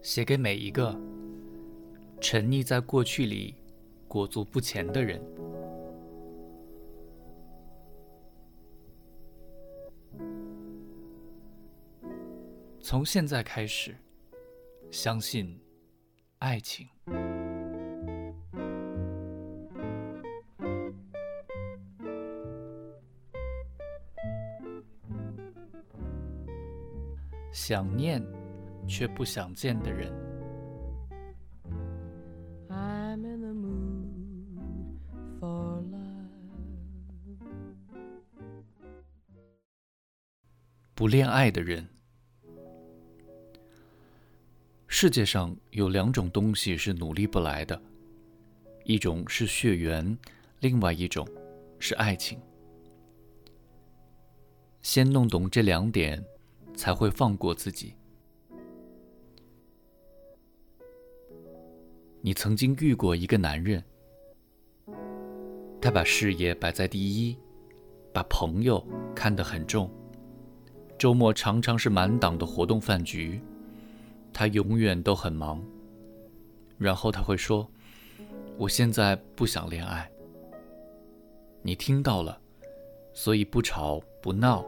[0.00, 0.98] 写给每一个
[2.20, 3.54] 沉溺在过去里
[4.06, 5.20] 裹足不前的人。
[12.80, 13.94] 从现在开始，
[14.90, 15.60] 相信
[16.38, 16.88] 爱情。
[27.52, 28.24] 想念
[28.88, 30.10] 却不想见的人，
[40.94, 41.86] 不恋爱的人。
[44.86, 47.80] 世界上有两种东西是努力不来的，
[48.84, 50.18] 一种是血缘，
[50.60, 51.28] 另外一种
[51.78, 52.40] 是爱情。
[54.80, 56.24] 先弄懂这两点。
[56.78, 57.92] 才会放过自己。
[62.28, 63.82] 你曾经遇过一个男人，
[65.80, 67.34] 他把事业摆在第一，
[68.12, 69.90] 把朋友看得很重，
[70.98, 73.40] 周末常常是满档的活动饭局，
[74.30, 75.64] 他永远都很忙。
[76.76, 77.66] 然后他会说
[78.58, 80.06] ：“我现在不想恋爱。”
[81.64, 82.38] 你听到了，
[83.14, 84.62] 所以不吵不闹，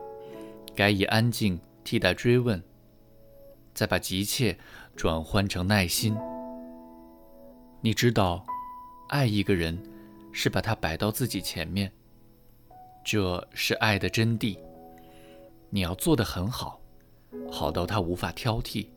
[0.74, 1.60] 改以安静。
[1.84, 2.62] 替代追问，
[3.74, 4.56] 再把急切
[4.96, 6.16] 转换成耐心。
[7.82, 8.44] 你知道，
[9.08, 9.78] 爱一个人
[10.32, 11.90] 是把他摆到自己前面，
[13.02, 14.58] 这是爱的真谛。
[15.70, 16.80] 你要做得很好，
[17.50, 18.88] 好到他无法挑剔。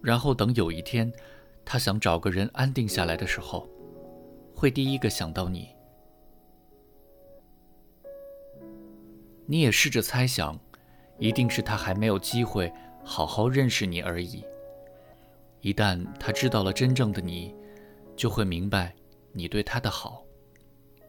[0.00, 1.12] 然后等有一天，
[1.64, 3.68] 他想找个人安定下来的时候，
[4.54, 5.68] 会第一个想到你。
[9.44, 10.58] 你也试着猜想。
[11.18, 12.70] 一定是他还没有机会
[13.02, 14.44] 好好认识你而已。
[15.62, 17.54] 一旦他知道了真正的你，
[18.16, 18.94] 就会明白
[19.32, 20.24] 你对他的好，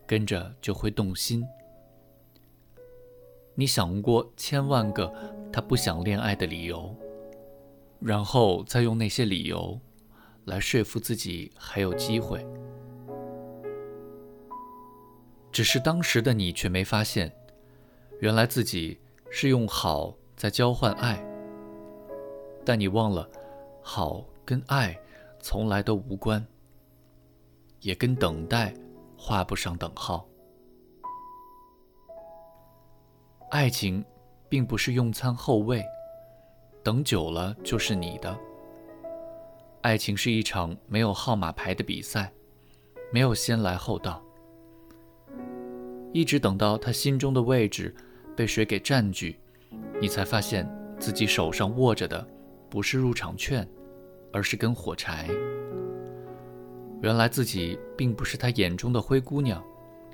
[0.06, 1.44] 跟着就会动心。
[3.56, 5.12] 你想过千万个
[5.52, 6.94] 他不想恋爱的理由，
[8.00, 9.80] 然后再用那些理由
[10.46, 12.46] 来说服自己还有机会。
[15.52, 17.34] 只是当时的你却没发现，
[18.20, 19.00] 原来自己。
[19.30, 21.22] 是用好在交换爱，
[22.64, 23.30] 但你忘了，
[23.82, 24.98] 好跟爱
[25.42, 26.44] 从来都无关，
[27.82, 28.74] 也跟等待
[29.18, 30.28] 画不上等号。
[33.52, 34.04] 爱情
[34.50, 35.84] 并不是用餐后位，
[36.84, 38.38] 等久了就是你的。
[39.82, 42.32] 爱情是一场没有号码牌的比赛，
[43.12, 44.22] 没有先来后到，
[46.14, 47.96] 一直等到他心中的位置。
[48.36, 49.40] 被谁给占据，
[50.00, 52.24] 你才发现自己手上握着的
[52.70, 53.68] 不是入场券，
[54.32, 55.28] 而是根火柴。
[57.02, 59.64] 原来自己并不是他眼中的灰姑娘，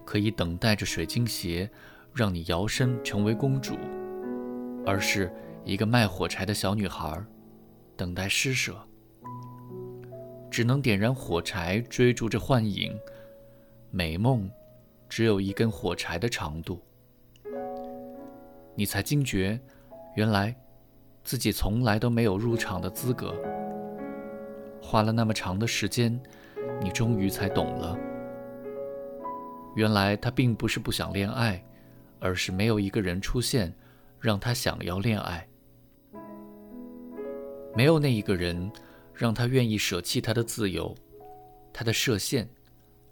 [0.06, 1.70] 可以等待着水晶鞋
[2.14, 3.76] 让你摇身成为公主，
[4.86, 5.32] 而是
[5.64, 7.18] 一个卖火柴的小女孩，
[7.96, 8.76] 等待施舍，
[10.52, 12.94] 只能点燃火柴追逐着幻影。
[13.90, 14.50] 美梦
[15.08, 16.82] 只有一根火柴的长度。
[18.76, 19.60] 你才惊觉，
[20.16, 20.54] 原来
[21.24, 23.34] 自己从来都没有入场的资格。
[24.82, 26.20] 花了那么长的时间，
[26.82, 27.98] 你终于才懂了，
[29.76, 31.64] 原来他并不是不想恋爱，
[32.20, 33.74] 而是没有一个人出现，
[34.20, 35.48] 让他想要恋爱。
[37.76, 38.72] 没有那一个人，
[39.14, 40.96] 让他愿意舍弃他的自由，
[41.72, 42.48] 他的设限，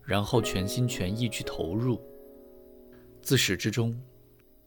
[0.04, 2.02] 然后全心全意去投入。
[3.22, 4.00] 自始至终。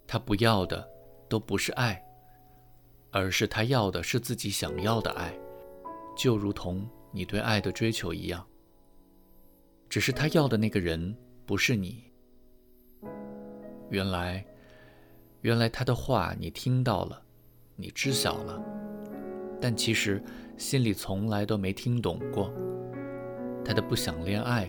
[0.06, 0.86] 他不要的
[1.30, 2.00] 都不是爱，
[3.10, 5.34] 而是他要的是自己想要的爱，
[6.14, 8.46] 就如同你对爱的追求一样。
[9.94, 11.16] 只是他要的那个人
[11.46, 12.02] 不是你。
[13.90, 14.44] 原来，
[15.42, 17.22] 原来他的话你听到了，
[17.76, 18.60] 你知晓了，
[19.60, 20.20] 但其实
[20.56, 22.52] 心里从来都没听懂过。
[23.64, 24.68] 他的不想恋爱，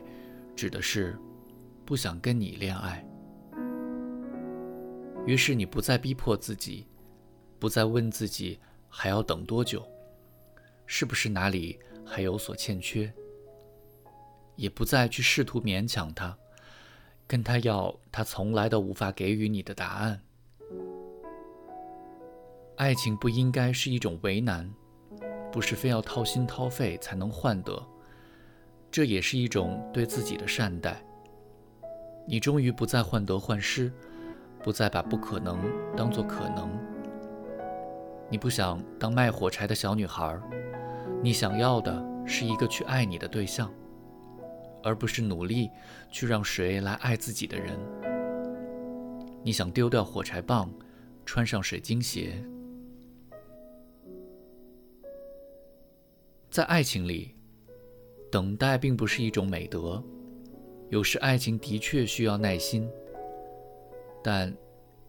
[0.56, 1.18] 指的是
[1.86, 3.04] 不想跟你恋爱。
[5.26, 6.86] 于是你不再逼迫自己，
[7.58, 9.84] 不再问自己还要等多久，
[10.86, 13.12] 是不是哪里还有所欠缺，
[14.56, 16.38] 也不再去试图勉强他，
[17.28, 20.22] 跟他要他从来都无法给予你的答案。
[22.78, 24.70] 爱情不应该是一种为难，
[25.52, 27.82] 不是非要掏心掏肺才能换得，
[28.92, 31.02] 这也是一种对自己的善待。
[32.28, 33.92] 你终于不再患得患失。
[34.64, 35.60] 不再把不可能
[35.96, 36.68] 当做可能。
[38.32, 40.36] 你不想当卖火柴的小女孩，
[41.22, 43.72] 你想要的是一个去爱你的对象，
[44.86, 45.70] 而不是努力
[46.12, 47.78] 去让谁来爱自己的人。
[49.44, 50.72] 你想丢掉火柴棒，
[51.26, 52.42] 穿上水晶鞋。
[56.52, 57.36] 在爱情里，
[58.32, 60.02] 等待并不是一种美德。
[60.90, 62.88] 有时爱情的确需要耐心，
[64.24, 64.56] 但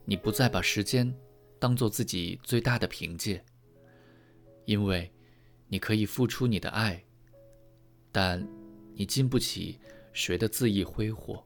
[0.07, 1.15] 你不再把时间
[1.59, 3.45] 当做自己最大的凭借，
[4.65, 5.13] 因为
[5.69, 7.05] 你可以付出你的爱，
[8.11, 8.47] 但
[8.99, 9.79] 你经不起
[10.13, 11.45] 谁的恣意挥霍。